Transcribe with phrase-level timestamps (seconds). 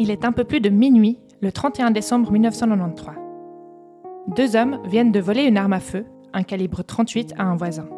[0.00, 3.14] Il est un peu plus de minuit, le 31 décembre 1993.
[4.36, 7.88] Deux hommes viennent de voler une arme à feu, un calibre 38, à un voisin.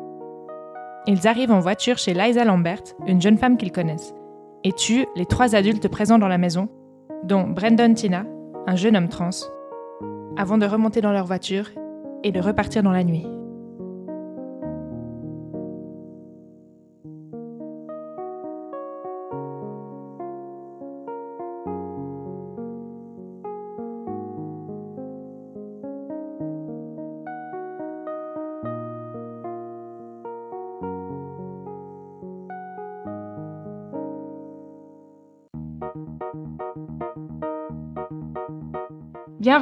[1.06, 4.14] Ils arrivent en voiture chez Liza Lambert, une jeune femme qu'ils connaissent,
[4.64, 6.68] et tuent les trois adultes présents dans la maison,
[7.24, 8.24] dont Brendan Tina,
[8.66, 9.30] un jeune homme trans,
[10.36, 11.70] avant de remonter dans leur voiture
[12.24, 13.26] et de repartir dans la nuit.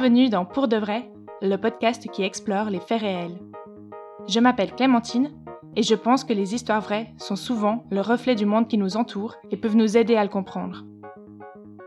[0.01, 3.37] Bienvenue dans Pour de vrai, le podcast qui explore les faits réels.
[4.29, 5.29] Je m'appelle Clémentine
[5.75, 8.95] et je pense que les histoires vraies sont souvent le reflet du monde qui nous
[8.95, 10.85] entoure et peuvent nous aider à le comprendre.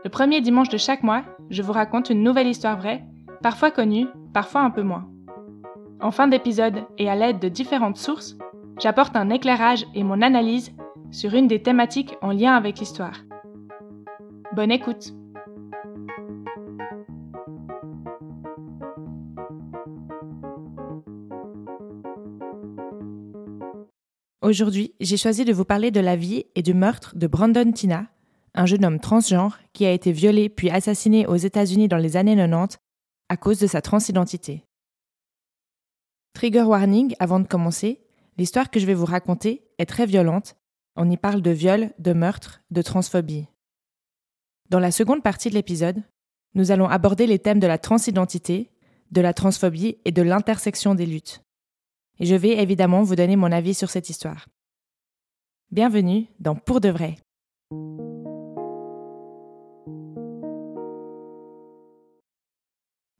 [0.03, 3.03] Le premier dimanche de chaque mois, je vous raconte une nouvelle histoire vraie,
[3.41, 5.09] parfois connue, parfois un peu moins.
[5.99, 8.37] En fin d'épisode et à l'aide de différentes sources,
[8.79, 10.71] j'apporte un éclairage et mon analyse
[11.09, 13.21] sur une des thématiques en lien avec l'histoire.
[14.55, 15.15] Bonne écoute
[24.53, 28.05] Aujourd'hui, j'ai choisi de vous parler de la vie et du meurtre de Brandon Tina,
[28.53, 32.35] un jeune homme transgenre qui a été violé puis assassiné aux États-Unis dans les années
[32.35, 32.77] 90
[33.29, 34.63] à cause de sa transidentité.
[36.35, 38.05] Trigger warning avant de commencer,
[38.37, 40.55] l'histoire que je vais vous raconter est très violente.
[40.95, 43.47] On y parle de viol, de meurtre, de transphobie.
[44.69, 46.03] Dans la seconde partie de l'épisode,
[46.53, 48.69] nous allons aborder les thèmes de la transidentité,
[49.09, 51.43] de la transphobie et de l'intersection des luttes
[52.19, 54.47] et je vais évidemment vous donner mon avis sur cette histoire.
[55.71, 57.17] Bienvenue dans Pour de vrai.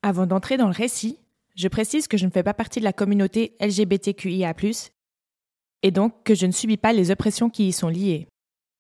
[0.02, 1.17] Avant d'entrer dans le récit,
[1.55, 4.53] je précise que je ne fais pas partie de la communauté LGBTQIA,
[5.81, 8.28] et donc que je ne subis pas les oppressions qui y sont liées.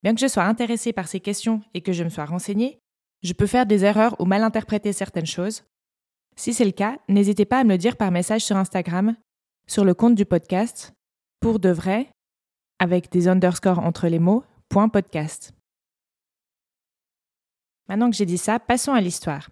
[0.03, 2.79] Bien que je sois intéressée par ces questions et que je me sois renseignée,
[3.21, 5.63] je peux faire des erreurs ou mal interpréter certaines choses.
[6.35, 9.15] Si c'est le cas, n'hésitez pas à me le dire par message sur Instagram
[9.67, 10.93] sur le compte du podcast
[11.39, 12.09] pour de vrai,
[12.79, 15.53] avec des underscores entre les mots, point podcast.
[17.89, 19.49] Maintenant que j'ai dit ça, passons à l'histoire.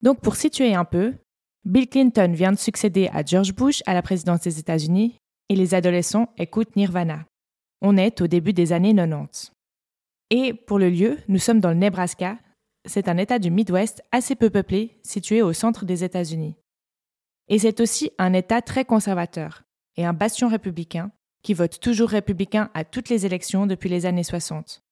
[0.00, 1.14] Donc pour situer un peu,
[1.64, 5.16] Bill Clinton vient de succéder à George Bush à la présidence des États-Unis
[5.48, 7.26] et les adolescents écoutent Nirvana.
[7.82, 9.52] On est au début des années 90.
[10.30, 12.38] Et pour le lieu, nous sommes dans le Nebraska.
[12.86, 16.56] C'est un État du Midwest assez peu peuplé, situé au centre des États-Unis.
[17.48, 19.62] Et c'est aussi un État très conservateur
[19.96, 21.10] et un bastion républicain
[21.42, 24.82] qui vote toujours républicain à toutes les élections depuis les années 60.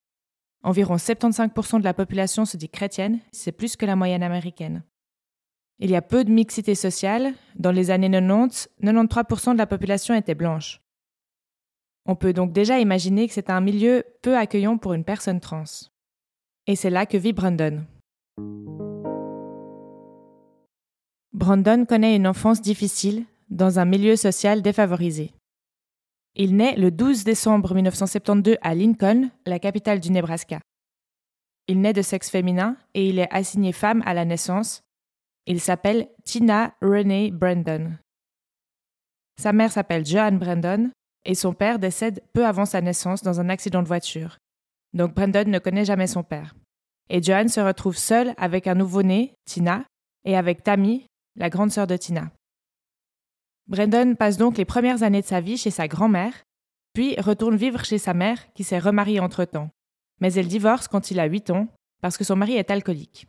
[0.62, 4.82] Environ 75% de la population se dit chrétienne, c'est plus que la moyenne américaine.
[5.78, 7.32] Il y a peu de mixité sociale.
[7.56, 10.82] Dans les années 90, 93% de la population était blanche.
[12.04, 15.64] On peut donc déjà imaginer que c'est un milieu peu accueillant pour une personne trans.
[16.66, 17.84] Et c'est là que vit Brandon.
[21.32, 25.32] Brandon connaît une enfance difficile dans un milieu social défavorisé.
[26.34, 30.60] Il naît le 12 décembre 1972 à Lincoln, la capitale du Nebraska.
[31.68, 34.82] Il naît de sexe féminin et il est assigné femme à la naissance.
[35.46, 37.92] Il s'appelle Tina Renee Brandon.
[39.40, 40.90] Sa mère s'appelle Joanne Brandon
[41.24, 44.38] et son père décède peu avant sa naissance dans un accident de voiture.
[44.94, 46.56] Donc Brandon ne connaît jamais son père.
[47.08, 49.84] Et Joanne se retrouve seule avec un nouveau-né, Tina,
[50.24, 51.06] et avec Tammy,
[51.40, 52.30] la grande sœur de Tina.
[53.66, 56.34] Brandon passe donc les premières années de sa vie chez sa grand-mère,
[56.92, 59.70] puis retourne vivre chez sa mère qui s'est remariée entre-temps.
[60.20, 61.66] Mais elle divorce quand il a 8 ans
[62.02, 63.26] parce que son mari est alcoolique.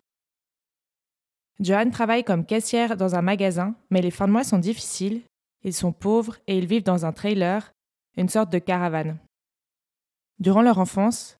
[1.61, 5.22] Johan travaille comme caissière dans un magasin, mais les fins de mois sont difficiles,
[5.63, 7.72] ils sont pauvres et ils vivent dans un trailer,
[8.17, 9.19] une sorte de caravane.
[10.39, 11.38] Durant leur enfance,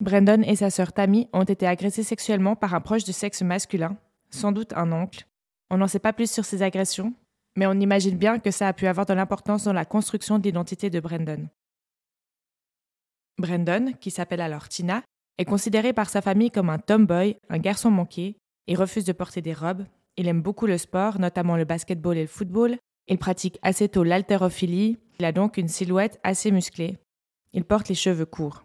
[0.00, 3.96] Brandon et sa sœur Tammy ont été agressés sexuellement par un proche du sexe masculin,
[4.30, 5.26] sans doute un oncle,
[5.70, 7.14] on n'en sait pas plus sur ces agressions,
[7.56, 10.44] mais on imagine bien que ça a pu avoir de l'importance dans la construction de
[10.44, 11.48] l'identité de Brandon.
[13.38, 15.02] Brandon, qui s'appelle alors Tina,
[15.38, 18.36] est considéré par sa famille comme un tomboy, un garçon manqué,
[18.66, 19.86] il refuse de porter des robes,
[20.16, 22.76] il aime beaucoup le sport, notamment le basketball et le football,
[23.08, 26.98] il pratique assez tôt l'haltérophilie, il a donc une silhouette assez musclée.
[27.52, 28.64] Il porte les cheveux courts.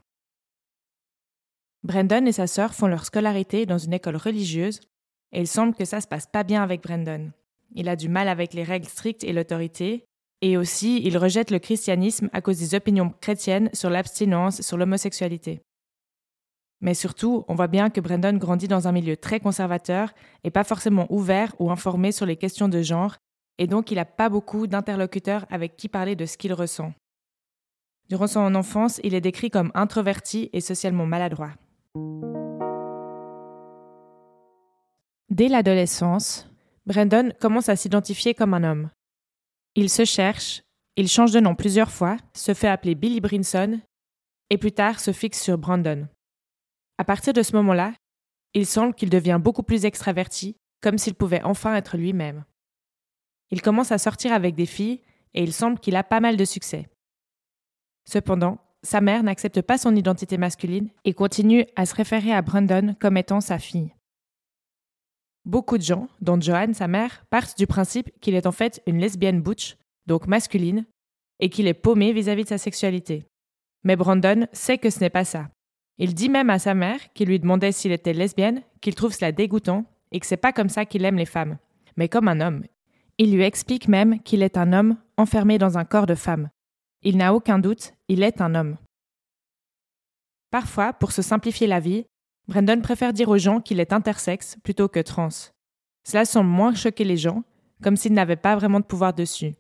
[1.84, 4.82] Brandon et sa sœur font leur scolarité dans une école religieuse
[5.32, 7.32] et il semble que ça se passe pas bien avec Brandon.
[7.74, 10.06] Il a du mal avec les règles strictes et l'autorité,
[10.42, 15.62] et aussi il rejette le christianisme à cause des opinions chrétiennes sur l'abstinence, sur l'homosexualité.
[16.82, 20.14] Mais surtout, on voit bien que Brandon grandit dans un milieu très conservateur
[20.44, 23.16] et pas forcément ouvert ou informé sur les questions de genre,
[23.58, 26.94] et donc il n'a pas beaucoup d'interlocuteurs avec qui parler de ce qu'il ressent.
[28.10, 31.54] Durant son enfance, il est décrit comme introverti et socialement maladroit.
[35.36, 36.50] Dès l'adolescence,
[36.86, 38.90] Brandon commence à s'identifier comme un homme.
[39.76, 40.62] Il se cherche,
[40.96, 43.82] il change de nom plusieurs fois, se fait appeler Billy Brinson
[44.50, 46.08] et plus tard se fixe sur Brandon.
[46.98, 47.94] À partir de ce moment-là,
[48.54, 52.46] il semble qu'il devient beaucoup plus extraverti, comme s'il pouvait enfin être lui-même.
[53.52, 55.02] Il commence à sortir avec des filles
[55.34, 56.88] et il semble qu'il a pas mal de succès.
[58.06, 62.96] Cependant, sa mère n'accepte pas son identité masculine et continue à se référer à Brandon
[63.02, 63.95] comme étant sa fille.
[65.46, 68.98] Beaucoup de gens, dont Joanne, sa mère, partent du principe qu'il est en fait une
[68.98, 69.78] lesbienne butch,
[70.08, 70.86] donc masculine,
[71.40, 73.26] et qu'il est paumé vis-à-vis -vis de sa sexualité.
[73.84, 75.50] Mais Brandon sait que ce n'est pas ça.
[75.98, 79.32] Il dit même à sa mère, qui lui demandait s'il était lesbienne, qu'il trouve cela
[79.32, 81.58] dégoûtant et que c'est pas comme ça qu'il aime les femmes,
[81.96, 82.64] mais comme un homme.
[83.18, 86.50] Il lui explique même qu'il est un homme enfermé dans un corps de femme.
[87.02, 88.78] Il n'a aucun doute, il est un homme.
[90.52, 92.06] Parfois, pour se simplifier la vie,
[92.48, 95.30] Brandon préfère dire aux gens qu'il est intersexe plutôt que trans.
[96.08, 97.44] Cela semble moins choquer les gens,
[97.82, 99.56] comme s'il n'avait pas vraiment de pouvoir dessus.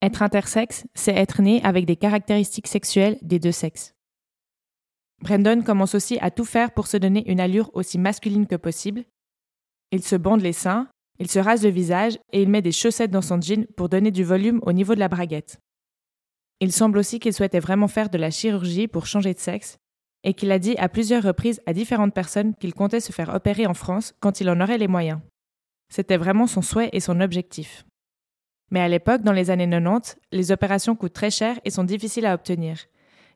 [0.00, 3.94] Être intersexe, c'est être né avec des caractéristiques sexuelles des deux sexes.
[5.22, 9.04] Brandon commence aussi à tout faire pour se donner une allure aussi masculine que possible.
[9.90, 10.88] Il se bande les seins,
[11.18, 14.10] il se rase le visage et il met des chaussettes dans son jean pour donner
[14.10, 15.58] du volume au niveau de la braguette.
[16.60, 19.78] Il semble aussi qu'il souhaitait vraiment faire de la chirurgie pour changer de sexe
[20.24, 23.66] et qu'il a dit à plusieurs reprises à différentes personnes qu'il comptait se faire opérer
[23.66, 25.20] en France quand il en aurait les moyens.
[25.92, 27.84] C'était vraiment son souhait et son objectif.
[28.70, 32.26] Mais à l'époque, dans les années 90, les opérations coûtent très cher et sont difficiles
[32.26, 32.78] à obtenir.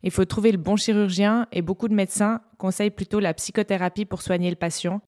[0.03, 4.23] Il faut trouver le bon chirurgien et beaucoup de médecins conseillent plutôt la psychothérapie pour
[4.23, 5.01] soigner le patient,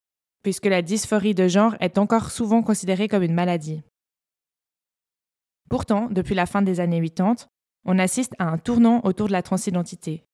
[0.43, 3.83] puisque la dysphorie de genre est encore souvent considérée comme une maladie.
[5.69, 7.47] Pourtant, depuis la fin des années 80,
[7.87, 10.25] on assiste à un tournant autour de la transidentité.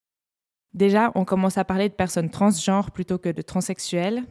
[0.73, 4.23] Déjà, on commence à parler de personnes transgenres plutôt que de transsexuels,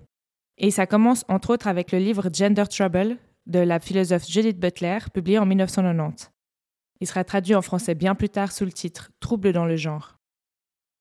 [0.59, 4.99] et ça commence entre autres avec le livre Gender Trouble de la philosophe Judith Butler,
[5.13, 6.31] publié en 1990.
[7.01, 10.17] Il sera traduit en français bien plus tard sous le titre Trouble dans le genre.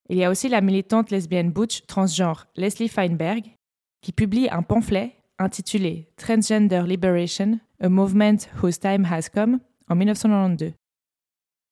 [0.09, 3.43] Il y a aussi la militante lesbienne butch transgenre Leslie Feinberg,
[4.01, 9.59] qui publie un pamphlet intitulé Transgender Liberation, A Movement Whose Time Has Come
[9.89, 10.73] en 1992.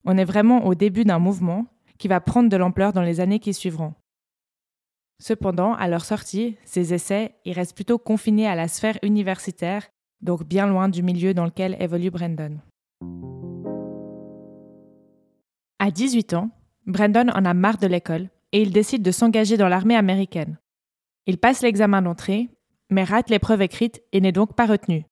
[0.05, 1.65] On est vraiment au début d'un mouvement
[1.97, 3.93] qui va prendre de l'ampleur dans les années qui suivront.
[5.19, 9.87] Cependant, à leur sortie, ces essais y restent plutôt confinés à la sphère universitaire,
[10.21, 12.59] donc bien loin du milieu dans lequel évolue Brandon.
[15.79, 16.49] À 18 ans,
[16.85, 20.57] Brandon en a marre de l'école et il décide de s'engager dans l'armée américaine.
[21.25, 22.49] Il passe l'examen d'entrée,
[22.89, 25.05] mais rate l'épreuve écrite et n'est donc pas retenu.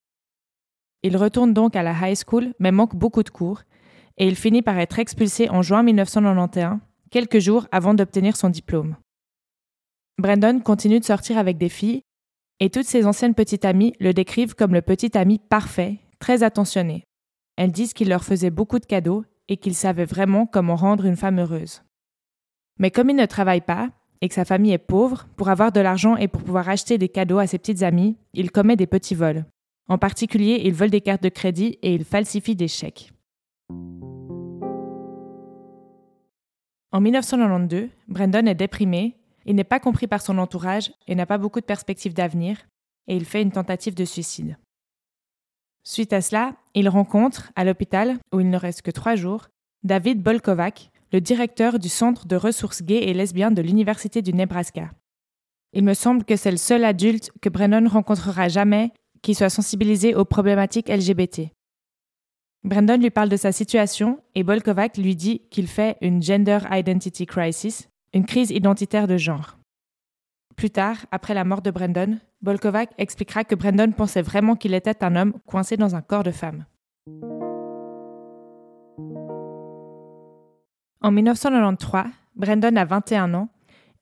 [1.02, 3.62] Il retourne donc à la high school, mais manque beaucoup de cours,
[4.18, 6.78] et il finit par être expulsé en juin 1991,
[7.10, 8.96] quelques jours avant d'obtenir son diplôme.
[10.18, 12.02] Brandon continue de sortir avec des filles,
[12.60, 17.04] et toutes ses anciennes petites amies le décrivent comme le petit ami parfait, très attentionné.
[17.56, 21.16] Elles disent qu'il leur faisait beaucoup de cadeaux et qu'il savait vraiment comment rendre une
[21.16, 21.82] femme heureuse.
[22.78, 25.80] Mais comme il ne travaille pas et que sa famille est pauvre, pour avoir de
[25.80, 29.16] l'argent et pour pouvoir acheter des cadeaux à ses petites amies, il commet des petits
[29.16, 29.44] vols.
[29.88, 33.10] En particulier, il vole des cartes de crédit et il falsifie des chèques.
[36.92, 41.38] En 1992, Brandon est déprimé, il n'est pas compris par son entourage et n'a pas
[41.38, 42.58] beaucoup de perspectives d'avenir,
[43.08, 44.58] et il fait une tentative de suicide.
[45.84, 49.48] Suite à cela, il rencontre, à l'hôpital, où il ne reste que trois jours,
[49.82, 54.90] David Bolkovac, le directeur du Centre de ressources gays et lesbiennes de l'Université du Nebraska.
[55.72, 60.14] Il me semble que c'est le seul adulte que Brennan rencontrera jamais qui soit sensibilisé
[60.14, 61.52] aux problématiques LGBT.
[62.64, 67.26] Brandon lui parle de sa situation et Bolkovac lui dit qu'il fait une Gender Identity
[67.26, 69.58] Crisis, une crise identitaire de genre.
[70.54, 75.02] Plus tard, après la mort de Brandon, Bolkovac expliquera que Brandon pensait vraiment qu'il était
[75.02, 76.64] un homme coincé dans un corps de femme.
[81.00, 82.04] En 1993,
[82.36, 83.48] Brandon a 21 ans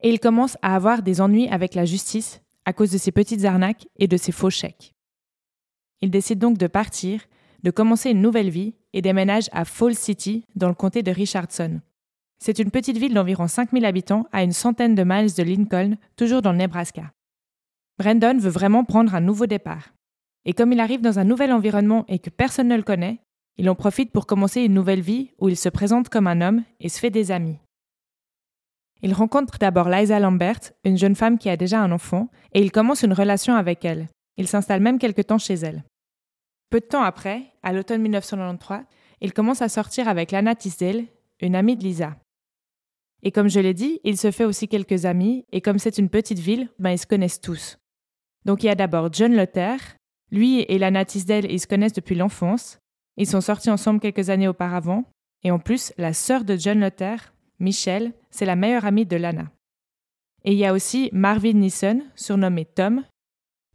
[0.03, 3.47] et il commence à avoir des ennuis avec la justice à cause de ses petites
[3.47, 4.95] arnaques et de ses faux chèques.
[6.03, 7.23] Il décide donc de partir,
[7.63, 11.81] de commencer une nouvelle vie et déménage à Fall City dans le comté de Richardson.
[12.39, 16.43] C'est une petite ville d'environ 5000 habitants à une centaine de miles de Lincoln, toujours
[16.43, 17.13] dans le Nebraska.
[17.99, 19.93] Brandon veut vraiment prendre un nouveau départ.
[20.47, 23.21] Et comme il arrive dans un nouvel environnement et que personne ne le connaît,
[23.59, 26.65] il en profite pour commencer une nouvelle vie où il se présente comme un homme
[26.81, 27.59] et se fait des amis.
[29.03, 32.73] Il rencontre d'abord Liza Lambert, une jeune femme qui a déjà un enfant, et il
[32.73, 34.09] commence une relation avec elle.
[34.39, 35.85] Il s'installe même quelque temps chez elle.
[36.71, 38.85] Peu de temps après, à l'automne 1993,
[39.21, 41.05] il commence à sortir avec Lana Tisdale,
[41.41, 42.17] une amie de Lisa.
[43.23, 46.09] Et comme je l'ai dit, il se fait aussi quelques amis, et comme c'est une
[46.09, 47.79] petite ville, ben ils se connaissent tous.
[48.45, 49.77] Donc il y a d'abord John Luther.
[50.31, 52.79] Lui et Lana Tisdale, ils se connaissent depuis l'enfance.
[53.17, 55.05] Ils sont sortis ensemble quelques années auparavant.
[55.43, 59.51] Et en plus, la sœur de John Luther, Michelle, c'est la meilleure amie de Lana.
[60.45, 63.05] Et il y a aussi Marvin Neeson, surnommé Tom.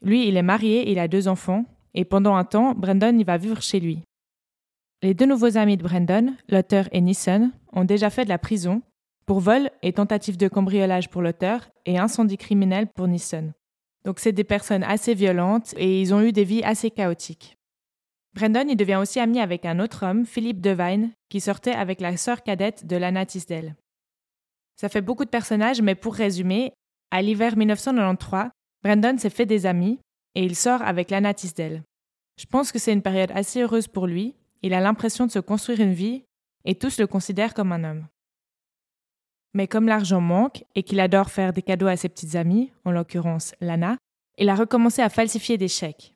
[0.02, 3.38] Lui, il est marié, il a deux enfants, et pendant un temps, Brandon y va
[3.38, 4.04] vivre chez lui.
[5.02, 8.82] Les deux nouveaux amis de Brandon, Luther et Neeson, ont déjà fait de la prison
[9.25, 13.54] pour vol et tentative de cambriolage pour l'auteur et incendie criminel pour Neeson.
[14.04, 17.58] Donc c'est des personnes assez violentes et ils ont eu des vies assez chaotiques.
[18.36, 22.18] Brandon y devient aussi ami avec un autre homme, Philippe Devine, qui sortait avec la
[22.18, 23.75] sœur cadette de Lana Tisdale.
[24.75, 26.74] Ça fait beaucoup de personnages, mais pour résumer,
[27.12, 28.50] à l'hiver 1993,
[28.84, 30.00] Brandon s'est fait des amis
[30.36, 31.84] et il sort avec Lana Tisdale.
[32.38, 35.39] Je pense que c'est une période assez heureuse pour lui, il a l'impression de se
[35.39, 36.24] construire une vie
[36.65, 38.08] et tous le considèrent comme un homme.
[39.54, 42.92] Mais comme l'argent manque et qu'il adore faire des cadeaux à ses petites amies, en
[42.92, 43.98] l'occurrence Lana,
[44.38, 46.13] il a recommencé à falsifier des chèques.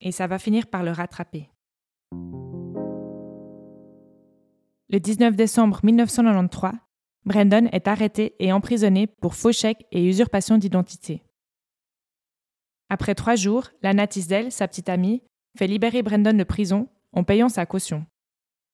[0.00, 1.50] Et ça va finir par le rattraper.
[4.90, 6.72] Le 19 décembre 1993,
[7.26, 11.22] Brandon est arrêté et emprisonné pour faux chèques et usurpation d'identité.
[12.90, 15.22] Après trois jours, Lana Tisdale, sa petite amie,
[15.58, 18.06] fait libérer Brandon de prison en payant sa caution.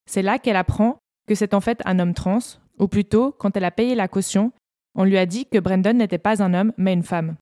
[0.06, 2.38] C'est là qu'elle apprend que c'est en fait un homme trans,
[2.78, 4.52] ou plutôt, quand elle a payé la caution,
[4.94, 7.36] on lui a dit que Brandon n'était pas un homme, mais une femme.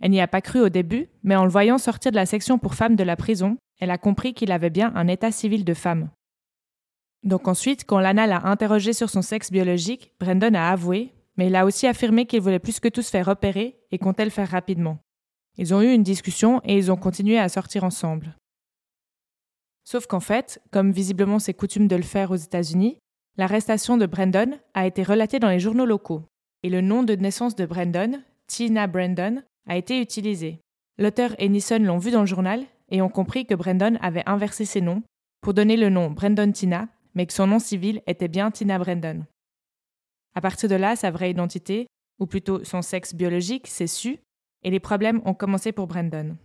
[0.00, 2.58] Elle n'y a pas cru au début, mais en le voyant sortir de la section
[2.58, 5.74] pour femmes de la prison, elle a compris qu'il avait bien un état civil de
[5.74, 6.08] femme.
[7.22, 11.56] Donc ensuite, quand Lana l'a interrogé sur son sexe biologique, Brandon a avoué, mais il
[11.56, 14.50] a aussi affirmé qu'il voulait plus que tout se faire repérer et comptait le faire
[14.50, 14.98] rapidement.
[15.58, 18.36] Ils ont eu une discussion et ils ont continué à sortir ensemble.
[19.84, 22.98] Sauf qu'en fait, comme visiblement c'est coutume de le faire aux États-Unis,
[23.38, 26.22] L'arrestation de Brandon a été relatée dans les journaux locaux
[26.62, 30.60] et le nom de naissance de Brandon, Tina Brandon, a été utilisé.
[30.98, 34.66] L'auteur et Nisson l'ont vu dans le journal et ont compris que Brandon avait inversé
[34.66, 35.02] ses noms
[35.40, 39.24] pour donner le nom Brandon Tina, mais que son nom civil était bien Tina Brandon.
[40.34, 41.86] À partir de là, sa vraie identité,
[42.20, 44.18] ou plutôt son sexe biologique, s'est su
[44.62, 46.36] et les problèmes ont commencé pour Brandon.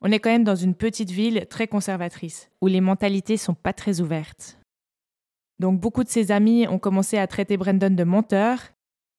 [0.00, 3.72] On est quand même dans une petite ville très conservatrice, où les mentalités sont pas
[3.72, 4.58] très ouvertes.
[5.58, 8.60] Donc beaucoup de ses amis ont commencé à traiter Brandon de menteur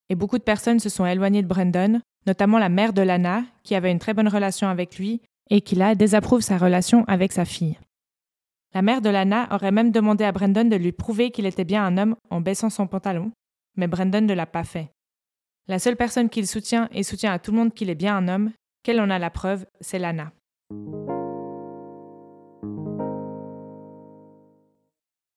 [0.10, 3.76] et beaucoup de personnes se sont éloignées de Brandon, notamment la mère de Lana, qui
[3.76, 7.46] avait une très bonne relation avec lui et qui là désapprouve sa relation avec sa
[7.46, 7.78] fille.
[8.74, 11.84] La mère de Lana aurait même demandé à Brandon de lui prouver qu'il était bien
[11.84, 13.32] un homme en baissant son pantalon,
[13.76, 14.92] mais Brandon ne l'a pas fait.
[15.70, 18.28] La seule personne qu'il soutient et soutient à tout le monde qu'il est bien un
[18.28, 20.32] homme, qu'elle en a la preuve, c'est Lana.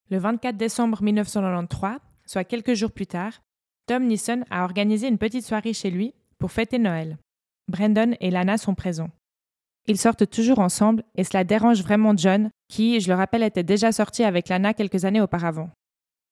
[0.09, 3.43] Le 24 décembre 1993, soit quelques jours plus tard,
[3.87, 7.19] Tom Neeson a organisé une petite soirée chez lui pour fêter Noël.
[7.69, 9.11] Brandon et Lana sont présents.
[9.87, 13.93] Ils sortent toujours ensemble et cela dérange vraiment John, qui, je le rappelle, était déjà
[13.93, 15.69] sorti avec Lana quelques années auparavant.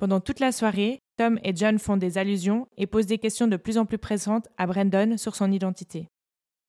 [0.00, 3.58] Pendant toute la soirée, Tom et John font des allusions et posent des questions de
[3.58, 6.08] plus en plus pressantes à Brandon sur son identité.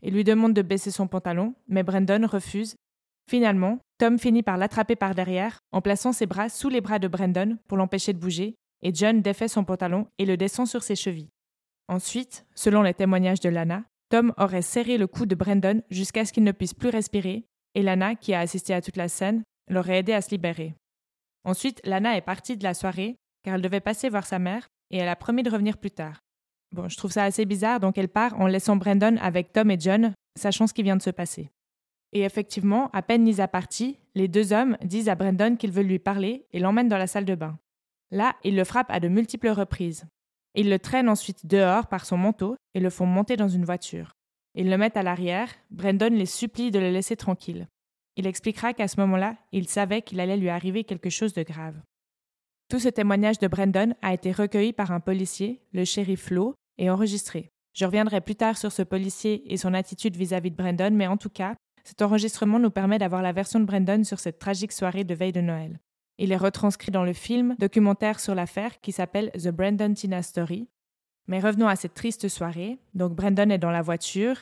[0.02, 2.76] Ils lui demandent de baisser son pantalon, mais Brandon refuse
[3.30, 7.08] Finalement, Tom finit par l'attraper par derrière en plaçant ses bras sous les bras de
[7.08, 10.98] Brandon pour l'empêcher de bouger, et John défait son pantalon et le descend sur ses
[10.98, 11.30] chevilles.
[11.88, 16.34] Ensuite, selon les témoignages de Lana, Tom aurait serré le cou de Brandon jusqu'à ce
[16.34, 17.46] qu'il ne puisse plus respirer,
[17.76, 20.76] et Lana, qui a assisté à toute la scène, l'aurait aidé à se libérer.
[21.44, 24.98] Ensuite, Lana est partie de la soirée, car elle devait passer voir sa mère, et
[24.98, 26.20] elle a promis de revenir plus tard.
[26.74, 29.80] Bon, je trouve ça assez bizarre, donc elle part en laissant Brandon avec Tom et
[29.80, 31.52] John, sachant ce qui vient de se passer.
[32.14, 35.86] Et effectivement, à peine mis à partie, les deux hommes disent à Brandon qu'ils veulent
[35.86, 37.58] lui parler et l'emmènent dans la salle de bain.
[38.12, 40.06] Là, ils le frappent à de multiples reprises.
[40.54, 44.12] Ils le traînent ensuite dehors par son manteau et le font monter dans une voiture.
[44.54, 47.68] Ils le mettent à l'arrière, Brandon les supplie de le laisser tranquille.
[48.22, 51.82] Il expliquera qu'à ce moment-là, il savait qu'il allait lui arriver quelque chose de grave.
[52.70, 56.92] Tout ce témoignage de Brandon a été recueilli par un policier, le shérif Flo, et
[56.92, 57.50] enregistré.
[57.74, 61.08] Je reviendrai plus tard sur ce policier et son attitude vis-à-vis -vis de Brandon, mais
[61.08, 64.72] en tout cas, cet enregistrement nous permet d'avoir la version de Brandon sur cette tragique
[64.72, 65.80] soirée de veille de Noël.
[66.20, 70.68] Il est retranscrit dans le film documentaire sur l'affaire qui s'appelle The Brandon Tina Story.
[71.26, 72.78] Mais revenons à cette triste soirée.
[72.94, 74.36] Donc Brandon est dans la voiture.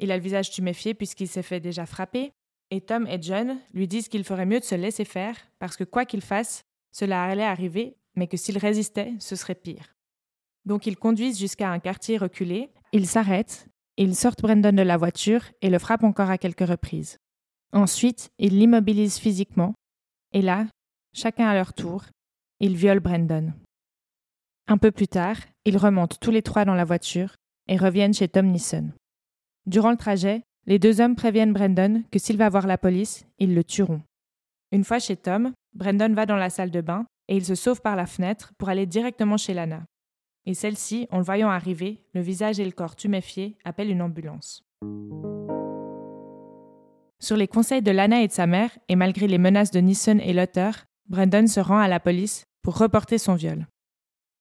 [0.00, 2.32] Il a le visage tuméfié puisqu'il s'est fait déjà frapper.
[2.70, 5.84] Et Tom et John lui disent qu'il ferait mieux de se laisser faire parce que
[5.84, 9.96] quoi qu'il fasse, cela allait arriver, mais que s'il résistait, ce serait pire.
[10.64, 15.42] Donc ils conduisent jusqu'à un quartier reculé, ils s'arrêtent, ils sortent Brandon de la voiture
[15.62, 17.18] et le frappent encore à quelques reprises.
[17.72, 19.74] Ensuite, ils l'immobilisent physiquement,
[20.32, 20.66] et là,
[21.12, 22.04] chacun à leur tour,
[22.60, 23.52] ils violent Brandon.
[24.68, 27.34] Un peu plus tard, ils remontent tous les trois dans la voiture
[27.68, 28.92] et reviennent chez Tom Neeson.
[29.66, 33.54] Durant le trajet, les deux hommes préviennent Brandon que s'il va voir la police, ils
[33.54, 34.02] le tueront.
[34.72, 37.80] Une fois chez Tom, Brandon va dans la salle de bain et il se sauve
[37.80, 39.84] par la fenêtre pour aller directement chez Lana.
[40.46, 44.64] Et celle-ci, en le voyant arriver, le visage et le corps tuméfiés, appelle une ambulance.
[47.20, 50.18] Sur les conseils de Lana et de sa mère, et malgré les menaces de Nisson
[50.22, 50.70] et Lotter,
[51.08, 53.66] Brandon se rend à la police pour reporter son viol.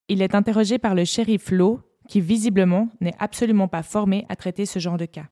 [0.07, 4.65] Il est interrogé par le shérif Lowe, qui visiblement n'est absolument pas formé à traiter
[4.65, 5.27] ce genre de cas.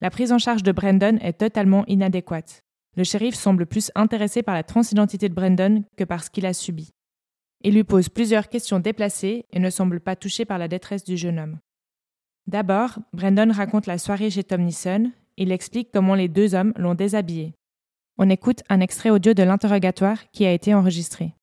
[0.00, 2.62] La prise en charge de Brandon est totalement inadéquate.
[2.96, 6.52] Le shérif semble plus intéressé par la transidentité de Brandon que par ce qu'il a
[6.52, 6.90] subi.
[7.62, 11.16] Il lui pose plusieurs questions déplacées et ne semble pas touché par la détresse du
[11.16, 11.58] jeune homme.
[12.46, 15.10] D'abord, Brandon raconte la soirée chez Tom Neeson.
[15.36, 17.54] Il explique comment les deux hommes l'ont déshabillé.
[18.18, 21.34] On écoute un extrait audio de l'interrogatoire qui a été enregistré.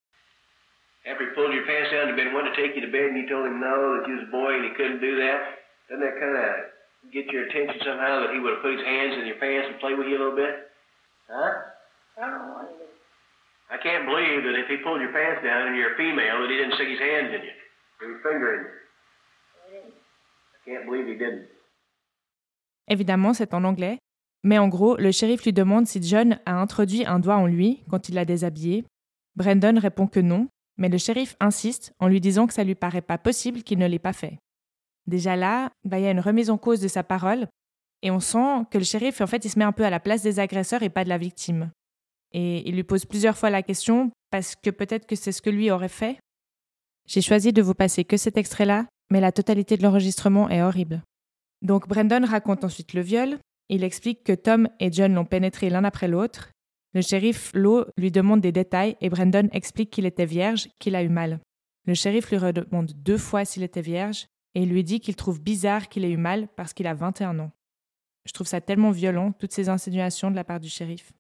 [7.12, 9.80] Get your attention somehow that he would have put his hands in your pants and
[9.80, 10.72] play with you a little bit?
[11.30, 11.74] Huh?
[12.18, 12.86] I don't want to.
[13.70, 16.50] I can't believe that if he pulled your pants down and you're a female, that
[16.50, 17.56] he didn't stick his hands in you,
[18.00, 18.74] or his finger in you.
[20.54, 21.50] I can't believe he didn't.
[22.88, 23.98] Évidemment, c'est en anglais,
[24.44, 27.84] mais en gros, le shérif lui demande si John a introduit un doigt en lui
[27.90, 28.86] quand il l'a déshabillé.
[29.36, 30.48] Brandon répond que non,
[30.78, 33.88] mais le shérif insiste en lui disant que ça lui paraît pas possible qu'il ne
[33.88, 34.38] l'ait pas fait.
[35.08, 37.48] Déjà là, bah, il y a une remise en cause de sa parole,
[38.02, 40.00] et on sent que le shérif, en fait, il se met un peu à la
[40.00, 41.72] place des agresseurs et pas de la victime.
[42.34, 45.50] Et il lui pose plusieurs fois la question, parce que peut-être que c'est ce que
[45.50, 46.18] lui aurait fait.
[47.08, 51.04] J'ai choisi de vous passer que cet extrait-là, mais la totalité de l'enregistrement est horrible.
[51.62, 53.38] Donc Brandon raconte ensuite le viol,
[53.70, 56.52] il explique que Tom et John l'ont pénétré l'un après l'autre.
[56.94, 61.04] Le shérif Lowe lui demande des détails et Brandon explique qu'il était vierge, qu'il a
[61.04, 61.40] eu mal.
[61.88, 65.42] Le shérif lui redemande deux fois s'il était vierge et il lui dit qu'il trouve
[65.42, 67.52] bizarre qu'il ait eu mal parce qu'il a 21 ans.
[68.26, 71.12] Je trouve ça tellement violent, toutes ces insinuations de la part du shérif.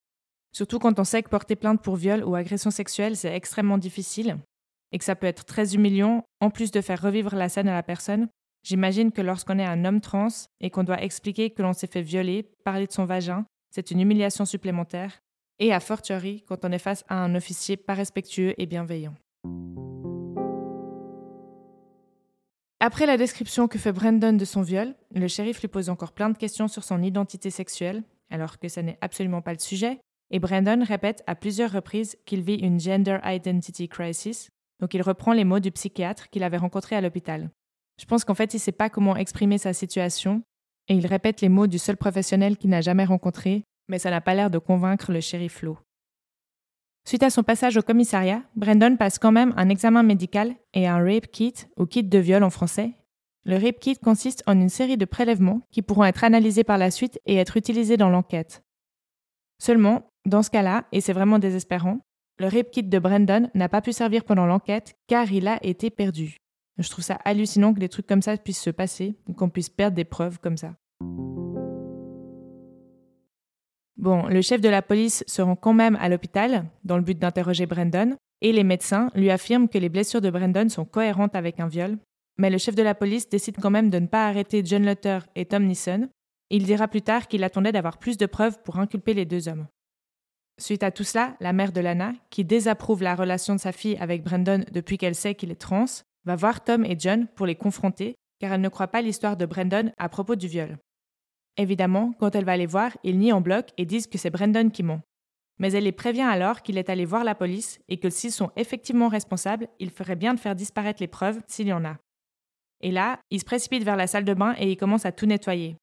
[0.52, 4.38] Surtout quand on sait que porter plainte pour viol ou agression sexuelle, c'est extrêmement difficile
[4.92, 7.74] et que ça peut être très humiliant, en plus de faire revivre la scène à
[7.74, 8.30] la personne.
[8.64, 10.30] J'imagine que lorsqu'on est un homme trans
[10.62, 14.00] et qu'on doit expliquer que l'on s'est fait violer, parler de son vagin, c'est une
[14.00, 15.20] humiliation supplémentaire,
[15.60, 19.16] et à fortiori quand on est face à un officier pas respectueux et bienveillant.
[22.82, 26.30] Après la description que fait Brandon de son viol, le shérif lui pose encore plein
[26.30, 30.40] de questions sur son identité sexuelle, alors que ce n'est absolument pas le sujet, et
[30.40, 34.50] Brandon répète à plusieurs reprises qu'il vit une gender identity crisis,
[34.82, 37.50] donc il reprend les mots du psychiatre qu'il avait rencontré à l'hôpital.
[38.00, 40.42] Je pense qu'en fait, il ne sait pas comment exprimer sa situation,
[40.90, 44.22] et il répète les mots du seul professionnel qu'il n'a jamais rencontré, mais ça n'a
[44.22, 45.80] pas l'air de convaincre le shérif Lowe.
[47.08, 50.98] Suite à son passage au commissariat, Brandon passe quand même un examen médical et un
[50.98, 52.94] rape kit, ou kit de viol en français.
[53.44, 56.90] Le rape kit consiste en une série de prélèvements qui pourront être analysés par la
[56.90, 58.64] suite et être utilisés dans l'enquête.
[59.60, 62.00] Seulement, dans ce cas-là, et c'est vraiment désespérant,
[62.40, 65.92] le rape kit de Brandon n'a pas pu servir pendant l'enquête car il a été
[65.92, 66.38] perdu.
[66.80, 69.96] Je trouve ça hallucinant que des trucs comme ça puissent se passer, qu'on puisse perdre
[69.96, 70.74] des preuves comme ça.
[73.98, 77.18] Bon, le chef de la police se rend quand même à l'hôpital dans le but
[77.18, 81.60] d'interroger Brandon, et les médecins lui affirment que les blessures de Brandon sont cohérentes avec
[81.60, 81.98] un viol.
[82.38, 85.20] Mais le chef de la police décide quand même de ne pas arrêter John Lutter
[85.36, 86.10] et Tom Neeson.
[86.50, 89.68] Il dira plus tard qu'il attendait d'avoir plus de preuves pour inculper les deux hommes.
[90.58, 93.98] Suite à tout cela, la mère de Lana, qui désapprouve la relation de sa fille
[94.00, 95.86] avec Brandon depuis qu'elle sait qu'il est trans,
[96.26, 99.46] va voir Tom et John pour les confronter, car elle ne croit pas l'histoire de
[99.46, 100.78] Brandon à propos du viol.
[101.58, 104.70] Évidemment, quand elle va les voir, ils nient en bloc et disent que c'est Brandon
[104.70, 105.02] qui ment.
[105.58, 108.52] Mais elle les prévient alors qu'il est allé voir la police et que s'ils sont
[108.58, 111.96] effectivement responsables, il ferait bien de faire disparaître les preuves s'il y en a.
[112.82, 115.26] Et là, il se précipite vers la salle de bain et il commence à tout
[115.26, 115.78] nettoyer.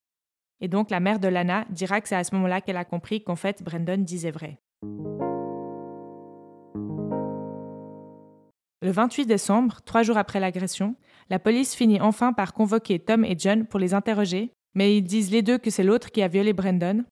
[0.61, 3.24] Et donc la mère de Lana dira que c'est à ce moment-là qu'elle a compris
[3.24, 4.58] qu'en fait Brandon disait vrai.
[8.82, 10.96] Le 28 décembre, trois jours après l'agression,
[11.30, 15.30] la police finit enfin par convoquer Tom et John pour les interroger mais ils disent
[15.30, 17.04] les deux que c'est l'autre qui a violé Brandon,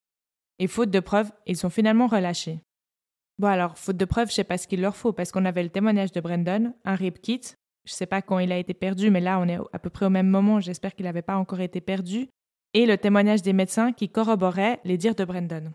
[0.59, 2.61] et faute de preuves, ils sont finalement relâchés.
[3.38, 5.62] Bon alors, faute de preuves, je sais pas ce qu'il leur faut, parce qu'on avait
[5.62, 7.40] le témoignage de Brandon, un rip kit,
[7.87, 10.07] je sais pas quand il a été perdu, mais là on est à peu près
[10.07, 12.29] au même moment, j'espère qu'il n'avait pas encore été perdu,
[12.75, 15.73] et le témoignage des médecins qui corroboraient les dires de Brandon.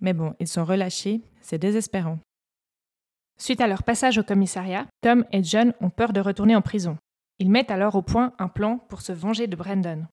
[0.00, 2.18] Mais bon, ils sont relâchés, c'est désespérant.
[3.38, 6.96] Suite à leur passage au commissariat, Tom et John ont peur de retourner en prison.
[7.38, 10.06] Ils mettent alors au point un plan pour se venger de Brandon.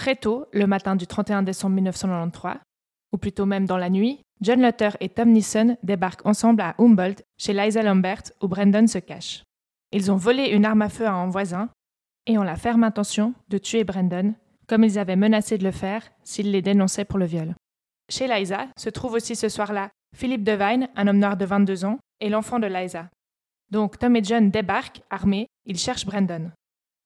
[0.00, 2.54] Très tôt, le matin du 31 décembre 1993,
[3.12, 7.22] ou plutôt même dans la nuit, John Lutter et Tom Neeson débarquent ensemble à Humboldt,
[7.36, 9.44] chez Liza Lambert, où Brandon se cache.
[9.92, 11.68] Ils ont volé une arme à feu à un voisin
[12.26, 14.32] et ont la ferme intention de tuer Brandon,
[14.66, 17.54] comme ils avaient menacé de le faire s'ils les dénonçaient pour le viol.
[18.08, 21.98] Chez Liza se trouve aussi ce soir-là Philippe Devine, un homme noir de 22 ans,
[22.20, 23.10] et l'enfant de Liza.
[23.70, 26.50] Donc Tom et John débarquent, armés, ils cherchent Brandon.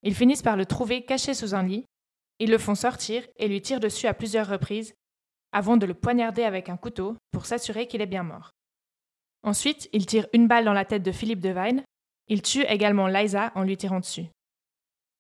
[0.04, 1.84] Ils finissent par le trouver caché sous un lit,
[2.38, 4.94] ils le font sortir et lui tirent dessus à plusieurs reprises,
[5.52, 8.50] avant de le poignarder avec un couteau pour s'assurer qu'il est bien mort.
[9.42, 11.82] Ensuite, ils tirent une balle dans la tête de Philippe Devine,
[12.28, 14.26] ils tuent également Liza en lui tirant dessus.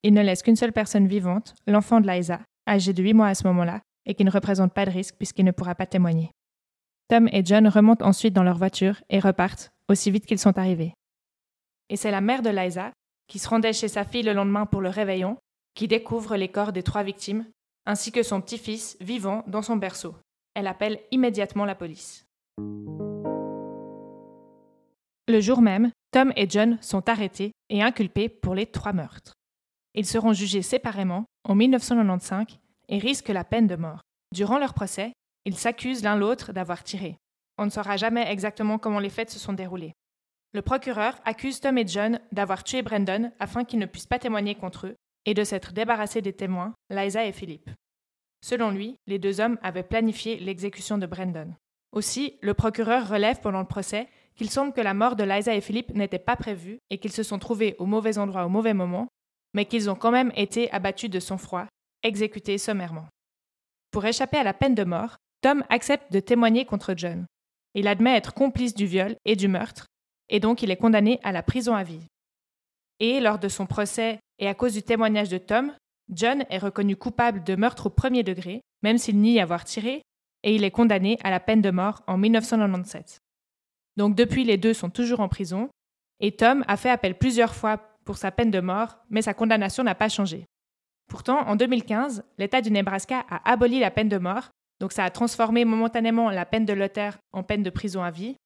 [0.02, 3.34] Ils ne laissent qu'une seule personne vivante, l'enfant de Liza, âgé de 8 mois à
[3.34, 6.30] ce moment-là, et qui ne représente pas de risque puisqu'il ne pourra pas témoigner.
[7.08, 10.94] Tom et John remontent ensuite dans leur voiture et repartent aussi vite qu'ils sont arrivés.
[11.90, 12.92] Et c'est la mère de Liza,
[13.28, 15.36] qui se rendait chez sa fille le lendemain pour le réveillon,
[15.74, 17.46] qui découvre les corps des trois victimes,
[17.86, 20.14] ainsi que son petit-fils vivant dans son berceau.
[20.54, 22.24] Elle appelle immédiatement la police.
[25.26, 29.34] Le jour même, Tom et John sont arrêtés et inculpés pour les trois meurtres.
[29.94, 32.58] Ils seront jugés séparément en 1995
[32.88, 34.02] et risquent la peine de mort.
[34.32, 35.12] Durant leur procès,
[35.44, 37.16] ils s'accusent l'un l'autre d'avoir tiré.
[37.58, 39.92] On ne saura jamais exactement comment les faits se sont déroulés.
[40.52, 44.54] Le procureur accuse Tom et John d'avoir tué Brandon afin qu'ils ne puissent pas témoigner
[44.54, 47.70] contre eux et de s'être débarrassés des témoins, Liza et Philippe.
[48.42, 51.54] Selon lui, les deux hommes avaient planifié l'exécution de Brandon.
[51.92, 55.60] Aussi, le procureur relève pendant le procès qu'il semble que la mort de Liza et
[55.60, 59.08] Philippe n'était pas prévue et qu'ils se sont trouvés au mauvais endroit au mauvais moment,
[59.54, 61.66] mais qu'ils ont quand même été abattus de sang-froid,
[62.02, 63.06] exécutés sommairement.
[63.92, 67.26] Pour échapper à la peine de mort, Tom accepte de témoigner contre John.
[67.74, 69.86] Il admet être complice du viol et du meurtre,
[70.28, 72.04] et donc il est condamné à la prison à vie.
[72.98, 75.72] Et lors de son procès, et à cause du témoignage de Tom,
[76.10, 80.02] John est reconnu coupable de meurtre au premier degré, même s'il nie avoir tiré,
[80.42, 83.18] et il est condamné à la peine de mort en 1997.
[83.96, 85.70] Donc depuis, les deux sont toujours en prison,
[86.20, 89.82] et Tom a fait appel plusieurs fois pour sa peine de mort, mais sa condamnation
[89.82, 90.44] n'a pas changé.
[91.08, 95.10] Pourtant, en 2015, l'État du Nebraska a aboli la peine de mort donc ça a
[95.10, 98.36] transformé momentanément la peine de Luther en peine de prison à vie.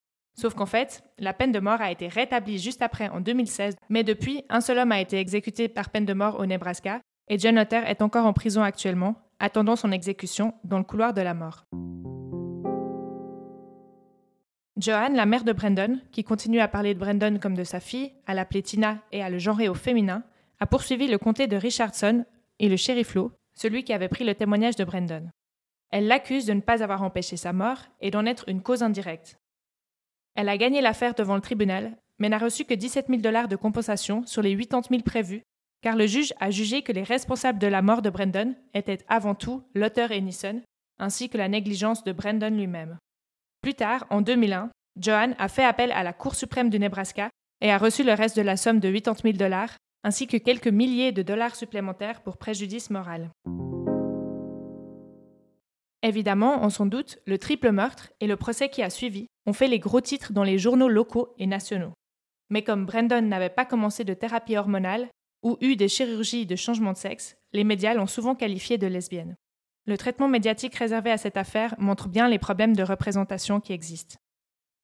[0.41, 4.05] Sauf qu'en fait, la peine de mort a été rétablie juste après en 2016, mais
[4.05, 7.59] depuis, un seul homme a été exécuté par peine de mort au Nebraska, et John
[7.59, 11.65] Luther est encore en prison actuellement, attendant son exécution dans le couloir de la mort.
[14.77, 18.13] Joanne, la mère de Brandon, qui continue à parler de Brandon comme de sa fille,
[18.29, 20.23] à l'appeler Tina et à le genrer au féminin,
[20.61, 22.25] a poursuivi le comté de Richardson
[22.61, 25.29] et le shérif Lowe, celui qui avait pris le témoignage de Brandon.
[25.91, 29.38] Elle l'accuse de ne pas avoir empêché sa mort et d'en être une cause indirecte.
[30.39, 33.57] Elle a gagné l'affaire devant le tribunal, mais n'a reçu que 17 000 dollars de
[33.57, 35.43] compensation sur les 80 000 prévus,
[35.83, 39.35] car le juge a jugé que les responsables de la mort de Brandon étaient avant
[39.35, 40.63] tout l'auteur et Nisson,
[41.01, 42.99] ainsi que la négligence de Brandon lui-même.
[43.63, 44.71] Plus tard, en 2001,
[45.01, 48.37] Johan a fait appel à la Cour suprême du Nebraska et a reçu le reste
[48.37, 49.75] de la somme de 80 000 dollars,
[50.05, 53.33] ainsi que quelques milliers de dollars supplémentaires pour préjudice moral.
[56.03, 59.67] Évidemment, on s'en doute, le triple meurtre et le procès qui a suivi ont fait
[59.67, 61.93] les gros titres dans les journaux locaux et nationaux.
[62.51, 65.09] Mais comme Brandon n'avait pas commencé de thérapie hormonale
[65.43, 69.35] ou eu des chirurgies de changement de sexe, les médias l'ont souvent qualifié de lesbienne.
[69.87, 74.17] Le traitement médiatique réservé à cette affaire montre bien les problèmes de représentation qui existent.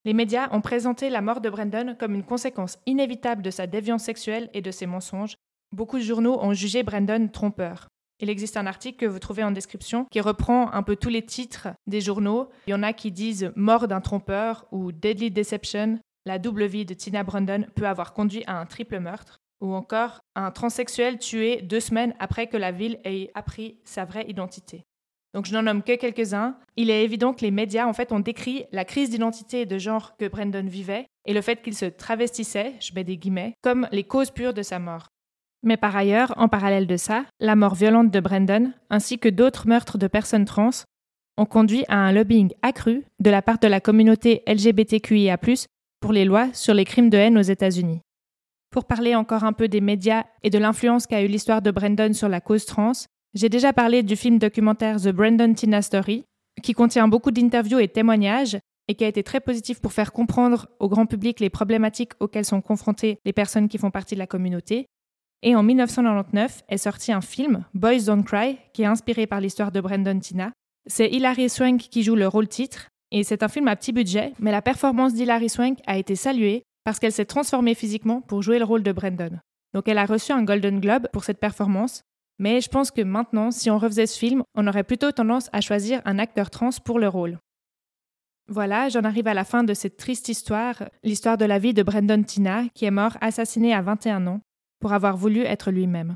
[0.04, 4.02] Les médias ont présenté la mort de Brandon comme une conséquence inévitable de sa déviance
[4.02, 5.36] sexuelle et de ses mensonges.
[5.72, 7.88] Beaucoup de journaux ont jugé Brandon trompeur.
[8.20, 11.24] Il existe un article que vous trouvez en description qui reprend un peu tous les
[11.24, 12.48] titres des journaux.
[12.66, 15.98] Il y en a qui disent Mort d'un trompeur ou Deadly Deception.
[16.24, 19.38] La double vie de Tina Brandon peut avoir conduit à un triple meurtre.
[19.60, 24.26] Ou encore un transsexuel tué deux semaines après que la ville ait appris sa vraie
[24.28, 24.84] identité.
[25.32, 26.56] Donc je n'en nomme que quelques-uns.
[26.76, 29.78] Il est évident que les médias en fait ont décrit la crise d'identité et de
[29.78, 33.88] genre que Brandon vivait et le fait qu'il se travestissait, je mets des guillemets, comme
[33.92, 35.08] les causes pures de sa mort.
[35.64, 39.66] Mais par ailleurs, en parallèle de ça, la mort violente de Brandon, ainsi que d'autres
[39.66, 40.84] meurtres de personnes trans,
[41.38, 45.38] ont conduit à un lobbying accru de la part de la communauté LGBTQIA,
[46.00, 48.02] pour les lois sur les crimes de haine aux États-Unis.
[48.70, 52.12] Pour parler encore un peu des médias et de l'influence qu'a eu l'histoire de Brandon
[52.12, 52.92] sur la cause trans,
[53.32, 56.24] j'ai déjà parlé du film documentaire The Brandon Tina Story,
[56.62, 60.68] qui contient beaucoup d'interviews et témoignages et qui a été très positif pour faire comprendre
[60.78, 64.26] au grand public les problématiques auxquelles sont confrontées les personnes qui font partie de la
[64.26, 64.86] communauté
[65.44, 69.70] et en 1999 est sorti un film, Boys Don't Cry, qui est inspiré par l'histoire
[69.70, 70.52] de Brandon Tina.
[70.86, 74.32] C'est Hilary Swank qui joue le rôle titre, et c'est un film à petit budget,
[74.38, 78.58] mais la performance d'Hilary Swank a été saluée parce qu'elle s'est transformée physiquement pour jouer
[78.58, 79.38] le rôle de Brandon.
[79.74, 82.02] Donc elle a reçu un Golden Globe pour cette performance,
[82.38, 85.60] mais je pense que maintenant, si on refaisait ce film, on aurait plutôt tendance à
[85.60, 87.38] choisir un acteur trans pour le rôle.
[88.48, 91.82] Voilà, j'en arrive à la fin de cette triste histoire, l'histoire de la vie de
[91.82, 94.40] Brandon Tina, qui est mort assassiné à 21 ans
[94.84, 96.14] pour avoir voulu être lui-même.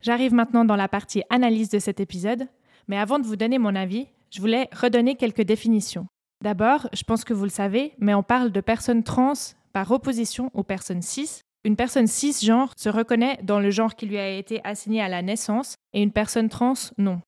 [0.00, 2.46] J'arrive maintenant dans la partie analyse de cet épisode,
[2.86, 6.06] mais avant de vous donner mon avis, je voulais redonner quelques définitions.
[6.44, 9.32] D'abord, je pense que vous le savez, mais on parle de personnes trans
[9.72, 11.40] par opposition aux personnes cis.
[11.64, 15.22] Une personne cisgenre se reconnaît dans le genre qui lui a été assigné à la
[15.22, 17.20] naissance et une personne trans, non.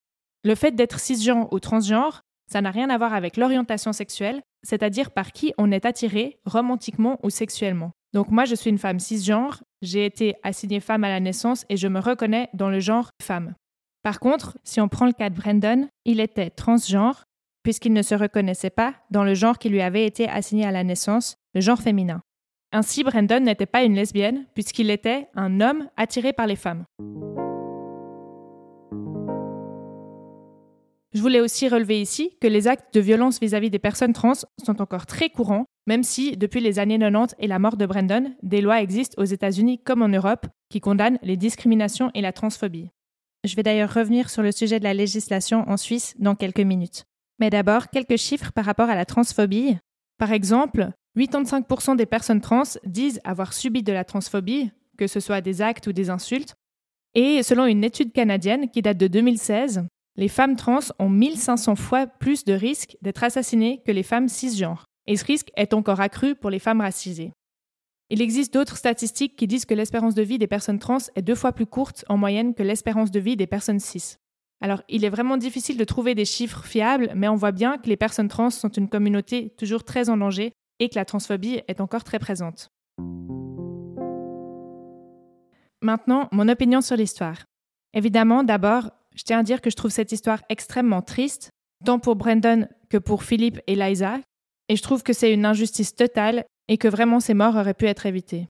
[0.47, 5.11] Le fait d'être cisgenre ou transgenre, ça n'a rien à voir avec l'orientation sexuelle, c'est-à-dire
[5.11, 7.91] par qui on est attiré romantiquement ou sexuellement.
[8.13, 11.77] Donc moi, je suis une femme cisgenre, j'ai été assignée femme à la naissance et
[11.77, 13.55] je me reconnais dans le genre femme.
[14.05, 17.25] Par contre, si on prend le cas de Brandon, il était transgenre
[17.65, 20.85] puisqu'il ne se reconnaissait pas dans le genre qui lui avait été assigné à la
[20.85, 22.21] naissance, le genre féminin.
[22.71, 26.85] Ainsi, Brandon n'était pas une lesbienne puisqu'il était un homme attiré par les femmes.
[31.17, 34.83] Je voulais aussi relever ici que les actes de violence vis-à-vis des personnes trans sont
[34.83, 38.61] encore très courants, même si, depuis les années 90 et la mort de Brandon, des
[38.61, 42.91] lois existent aux États-Unis comme en Europe qui condamnent les discriminations et la transphobie.
[43.45, 47.05] Je vais d'ailleurs revenir sur le sujet de la législation en Suisse dans quelques minutes.
[47.39, 49.79] Mais d'abord, quelques chiffres par rapport à la transphobie.
[50.19, 55.41] Par exemple, 85% des personnes trans disent avoir subi de la transphobie, que ce soit
[55.41, 56.57] des actes ou des insultes.
[57.15, 62.07] Et selon une étude canadienne qui date de 2016, les femmes trans ont 1500 fois
[62.07, 66.35] plus de risques d'être assassinées que les femmes cisgenres, et ce risque est encore accru
[66.35, 67.33] pour les femmes racisées.
[68.09, 71.35] Il existe d'autres statistiques qui disent que l'espérance de vie des personnes trans est deux
[71.35, 74.17] fois plus courte en moyenne que l'espérance de vie des personnes cis.
[74.63, 77.89] Alors, il est vraiment difficile de trouver des chiffres fiables, mais on voit bien que
[77.89, 81.81] les personnes trans sont une communauté toujours très en danger et que la transphobie est
[81.81, 82.69] encore très présente.
[85.83, 87.45] Maintenant, mon opinion sur l'histoire.
[87.93, 91.51] Évidemment, d'abord, je tiens à dire que je trouve cette histoire extrêmement triste,
[91.85, 94.21] tant pour Brandon que pour Philippe et Liza,
[94.69, 97.87] et je trouve que c'est une injustice totale et que vraiment ces morts auraient pu
[97.87, 98.49] être évitées.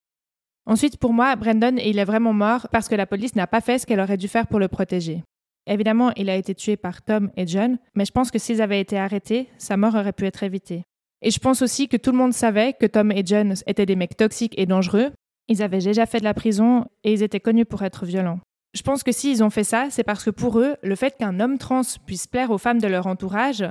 [0.67, 3.79] Ensuite, pour moi, Brandon, il est vraiment mort parce que la police n'a pas fait
[3.79, 5.23] ce qu'elle aurait dû faire pour le protéger.
[5.69, 8.81] Évidemment, il a été tué par Tom et John, mais je pense que s'ils avaient
[8.81, 10.83] été arrêtés, sa mort aurait pu être évitée.
[11.23, 13.97] Et je pense aussi que tout le monde savait que Tom et John étaient des
[13.97, 15.13] mecs toxiques et dangereux.
[15.49, 18.41] Ils avaient déjà fait de la prison et ils étaient connus pour être violents.
[18.77, 21.41] Je pense que s'ils ont fait ça, c'est parce que pour eux, le fait qu'un
[21.41, 23.65] homme trans puisse plaire aux femmes de leur entourage,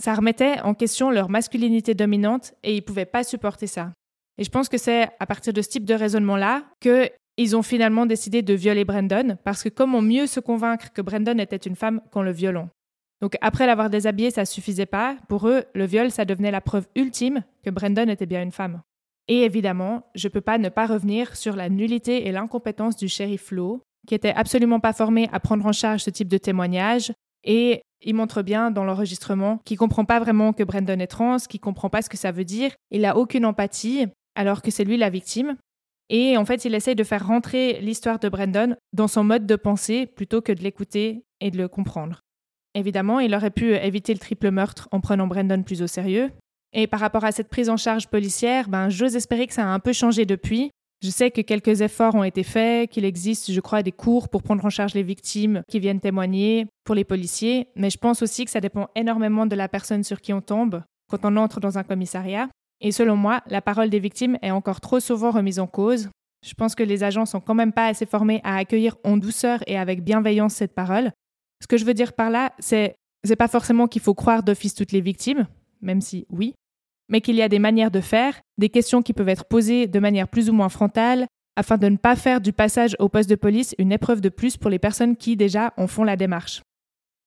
[0.00, 3.92] ça remettait en question leur masculinité dominante et ils pouvaient pas supporter ça.
[4.38, 8.06] Et je pense que c'est à partir de ce type de raisonnement-là qu'ils ont finalement
[8.06, 12.00] décidé de violer Brandon, parce que comment mieux se convaincre que Brandon était une femme
[12.12, 12.68] qu'en le violant?
[13.20, 15.16] Donc après l'avoir déshabillé, ça suffisait pas.
[15.28, 18.82] Pour eux, le viol, ça devenait la preuve ultime que Brandon était bien une femme.
[19.26, 23.46] Et évidemment, je peux pas ne pas revenir sur la nullité et l'incompétence du shérif
[23.46, 27.12] Flo, qui était absolument pas formé à prendre en charge ce type de témoignage.
[27.44, 31.60] Et il montre bien dans l'enregistrement qu'il comprend pas vraiment que Brandon est trans, qu'il
[31.60, 32.72] comprend pas ce que ça veut dire.
[32.90, 35.56] Il a aucune empathie, alors que c'est lui la victime.
[36.10, 39.56] Et en fait, il essaye de faire rentrer l'histoire de Brandon dans son mode de
[39.56, 42.20] pensée plutôt que de l'écouter et de le comprendre.
[42.74, 46.30] Évidemment, il aurait pu éviter le triple meurtre en prenant Brandon plus au sérieux.
[46.72, 49.72] Et par rapport à cette prise en charge policière, ben, j'ose espérer que ça a
[49.72, 50.70] un peu changé depuis,
[51.04, 54.42] je sais que quelques efforts ont été faits, qu'il existe, je crois, des cours pour
[54.42, 58.46] prendre en charge les victimes qui viennent témoigner pour les policiers, mais je pense aussi
[58.46, 61.76] que ça dépend énormément de la personne sur qui on tombe quand on entre dans
[61.76, 62.48] un commissariat.
[62.80, 66.08] Et selon moi, la parole des victimes est encore trop souvent remise en cause.
[66.42, 69.60] Je pense que les agents sont quand même pas assez formés à accueillir en douceur
[69.66, 71.12] et avec bienveillance cette parole.
[71.60, 74.74] Ce que je veux dire par là, c'est c'est pas forcément qu'il faut croire d'office
[74.74, 75.46] toutes les victimes,
[75.82, 76.54] même si oui,
[77.08, 79.98] mais qu'il y a des manières de faire, des questions qui peuvent être posées de
[79.98, 83.34] manière plus ou moins frontale, afin de ne pas faire du passage au poste de
[83.34, 86.62] police une épreuve de plus pour les personnes qui déjà en font la démarche.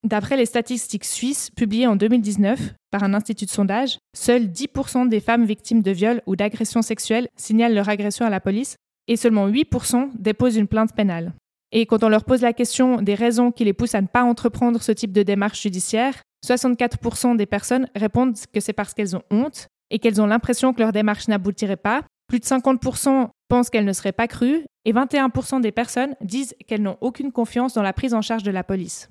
[0.04, 5.20] D'après les statistiques suisses publiées en 2019 par un institut de sondage, seuls 10% des
[5.20, 8.76] femmes victimes de viol ou d'agression sexuelle signalent leur agression à la police
[9.08, 11.34] et seulement 8% déposent une plainte pénale.
[11.72, 14.24] Et quand on leur pose la question des raisons qui les poussent à ne pas
[14.24, 19.24] entreprendre ce type de démarche judiciaire, 64% des personnes répondent que c'est parce qu'elles ont
[19.32, 22.04] honte et qu'elles ont l'impression que leur démarche n'aboutirait pas.
[22.28, 26.82] Plus de 50% pensent qu'elles ne seraient pas crues et 21% des personnes disent qu'elles
[26.82, 29.10] n'ont aucune confiance dans la prise en charge de la police.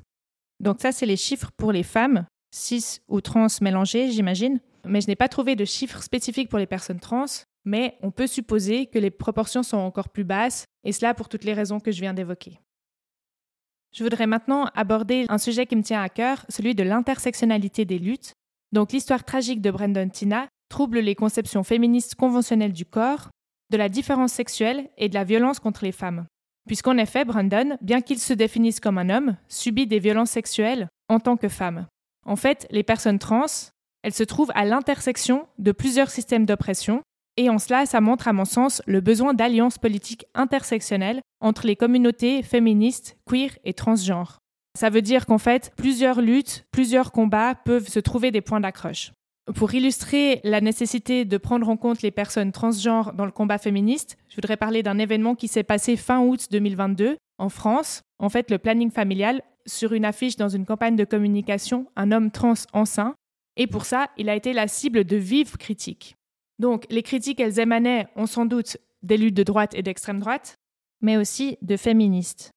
[0.61, 4.61] Donc ça, c'est les chiffres pour les femmes, cis ou trans mélangées, j'imagine.
[4.87, 7.25] Mais je n'ai pas trouvé de chiffres spécifiques pour les personnes trans,
[7.66, 11.44] mais on peut supposer que les proportions sont encore plus basses, et cela pour toutes
[11.44, 12.61] les raisons que je viens d'évoquer.
[13.92, 17.98] Je voudrais maintenant aborder un sujet qui me tient à cœur, celui de l'intersectionnalité des
[17.98, 18.33] luttes.
[18.72, 23.31] Donc l'histoire tragique de Brandon Tina trouble les conceptions féministes conventionnelles du corps,
[23.70, 26.26] de la différence sexuelle et de la violence contre les femmes.
[26.66, 31.20] Puisqu'en effet, Brandon, bien qu'il se définisse comme un homme, subit des violences sexuelles en
[31.20, 31.87] tant que femme.
[32.24, 33.46] En fait, les personnes trans,
[34.02, 37.02] elles se trouvent à l'intersection de plusieurs systèmes d'oppression,
[37.37, 41.77] et en cela, ça montre à mon sens le besoin d'alliances politiques intersectionnelles entre les
[41.77, 44.38] communautés féministes, queer et transgenres.
[44.77, 49.12] Ça veut dire qu'en fait, plusieurs luttes, plusieurs combats peuvent se trouver des points d'accroche.
[49.55, 54.16] Pour illustrer la nécessité de prendre en compte les personnes transgenres dans le combat féministe,
[54.29, 58.03] je voudrais parler d'un événement qui s'est passé fin août 2022 en France.
[58.18, 62.31] En fait, le planning familial, sur une affiche dans une campagne de communication, un homme
[62.31, 63.14] trans enceint.
[63.57, 66.16] Et pour ça, il a été la cible de vives critiques.
[66.59, 70.57] Donc, les critiques, elles émanaient, ont sans doute, des luttes de droite et d'extrême droite,
[71.01, 72.51] mais aussi de féministes.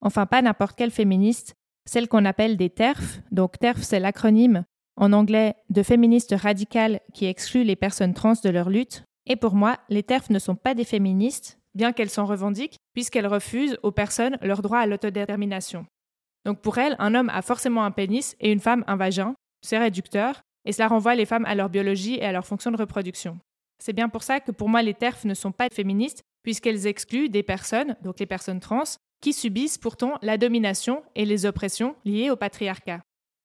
[0.00, 1.54] Enfin, pas n'importe quelle féministe,
[1.86, 3.20] celle qu'on appelle des TERF.
[3.30, 4.64] Donc, TERF, c'est l'acronyme
[4.96, 9.04] en anglais de féministes radicales qui excluent les personnes trans de leur lutte.
[9.26, 13.26] Et pour moi, les TERF ne sont pas des féministes, bien qu'elles s'en revendiquent, puisqu'elles
[13.26, 15.86] refusent aux personnes leur droit à l'autodétermination.
[16.44, 19.78] Donc pour elles, un homme a forcément un pénis et une femme un vagin, c'est
[19.78, 23.38] réducteur, et cela renvoie les femmes à leur biologie et à leur fonction de reproduction.
[23.78, 27.28] C'est bien pour ça que pour moi les TERF ne sont pas féministes, puisqu'elles excluent
[27.28, 28.84] des personnes, donc les personnes trans,
[29.20, 33.00] qui subissent pourtant la domination et les oppressions liées au patriarcat.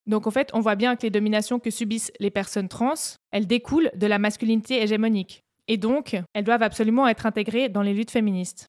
[0.07, 2.93] Donc en fait, on voit bien que les dominations que subissent les personnes trans,
[3.31, 5.41] elles découlent de la masculinité hégémonique.
[5.67, 8.67] Et donc, elles doivent absolument être intégrées dans les luttes féministes.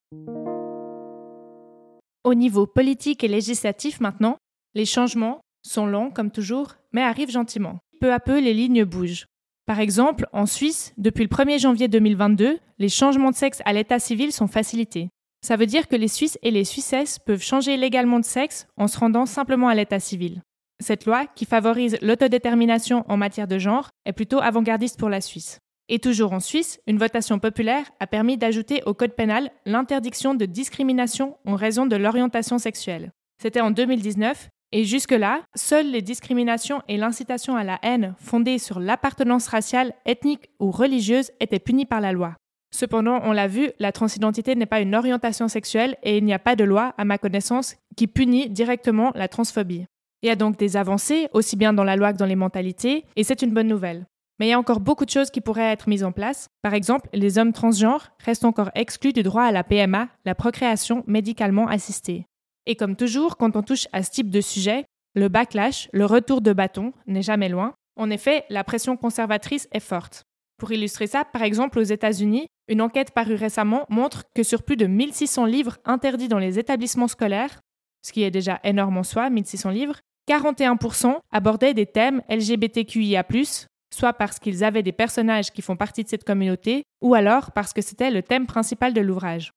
[2.23, 4.37] Au niveau politique et législatif maintenant,
[4.75, 7.79] les changements sont lents comme toujours, mais arrivent gentiment.
[7.99, 9.25] Peu à peu, les lignes bougent.
[9.65, 13.99] Par exemple, en Suisse, depuis le 1er janvier 2022, les changements de sexe à l'état
[13.99, 15.09] civil sont facilités.
[15.41, 18.87] Ça veut dire que les Suisses et les Suissesses peuvent changer légalement de sexe en
[18.87, 20.41] se rendant simplement à l'état civil.
[20.81, 25.59] Cette loi, qui favorise l'autodétermination en matière de genre, est plutôt avant-gardiste pour la Suisse.
[25.87, 30.45] Et toujours en Suisse, une votation populaire a permis d'ajouter au code pénal l'interdiction de
[30.45, 33.11] discrimination en raison de l'orientation sexuelle.
[33.41, 38.79] C'était en 2019 et jusque-là, seules les discriminations et l'incitation à la haine fondées sur
[38.79, 42.33] l'appartenance raciale, ethnique ou religieuse étaient punies par la loi.
[42.71, 46.39] Cependant, on l'a vu, la transidentité n'est pas une orientation sexuelle et il n'y a
[46.39, 49.85] pas de loi, à ma connaissance, qui punit directement la transphobie.
[50.23, 53.05] Il y a donc des avancées, aussi bien dans la loi que dans les mentalités,
[53.15, 54.07] et c'est une bonne nouvelle.
[54.39, 56.47] Mais il y a encore beaucoup de choses qui pourraient être mises en place.
[56.63, 61.03] Par exemple, les hommes transgenres restent encore exclus du droit à la PMA, la procréation
[61.05, 62.25] médicalement assistée.
[62.65, 66.41] Et comme toujours, quand on touche à ce type de sujet, le backlash, le retour
[66.41, 67.73] de bâton, n'est jamais loin.
[67.95, 70.23] En effet, la pression conservatrice est forte.
[70.57, 74.77] Pour illustrer ça, par exemple, aux États-Unis, une enquête parue récemment montre que sur plus
[74.77, 77.59] de 1600 livres interdits dans les établissements scolaires,
[78.01, 79.99] ce qui est déjà énorme en soi, 1600 livres,
[80.29, 83.25] 41% abordaient des thèmes LGBTQIA,
[83.93, 87.73] soit parce qu'ils avaient des personnages qui font partie de cette communauté, ou alors parce
[87.73, 89.51] que c'était le thème principal de l'ouvrage.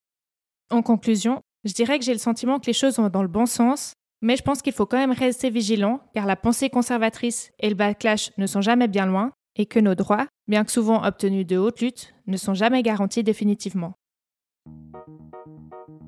[0.70, 3.44] En conclusion, je dirais que j'ai le sentiment que les choses vont dans le bon
[3.44, 7.68] sens, mais je pense qu'il faut quand même rester vigilant, car la pensée conservatrice et
[7.68, 11.46] le backlash ne sont jamais bien loin, et que nos droits, bien que souvent obtenus
[11.46, 13.94] de haute lutte, ne sont jamais garantis définitivement.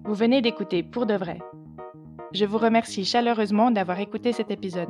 [0.05, 1.39] Vous venez d'écouter Pour de vrai.
[2.33, 4.89] Je vous remercie chaleureusement d'avoir écouté cet épisode.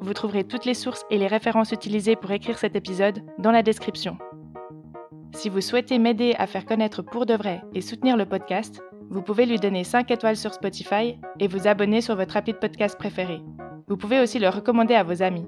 [0.00, 3.62] Vous trouverez toutes les sources et les références utilisées pour écrire cet épisode dans la
[3.62, 4.16] description.
[5.34, 9.20] Si vous souhaitez m'aider à faire connaître Pour de vrai et soutenir le podcast, vous
[9.20, 12.96] pouvez lui donner 5 étoiles sur Spotify et vous abonner sur votre appli de podcast
[12.98, 13.42] préféré.
[13.86, 15.46] Vous pouvez aussi le recommander à vos amis.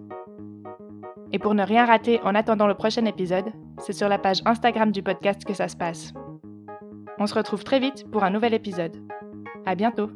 [1.33, 4.93] Et pour ne rien rater en attendant le prochain épisode, c'est sur la page Instagram
[4.93, 6.13] du podcast que ça se passe.
[7.19, 8.97] On se retrouve très vite pour un nouvel épisode.
[9.65, 10.11] À bientôt!